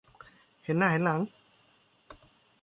[0.63, 1.21] เห็นหน้าเห็นหลัง